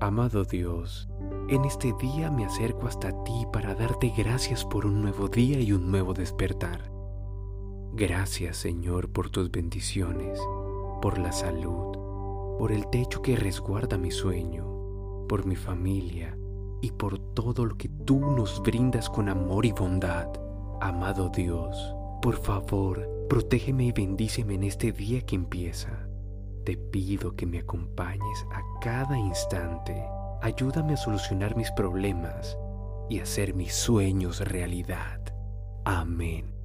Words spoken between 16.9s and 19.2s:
por todo lo que tú nos brindas